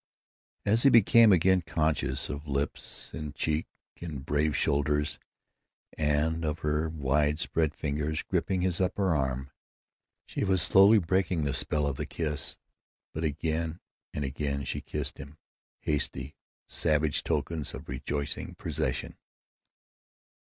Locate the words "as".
0.65-0.81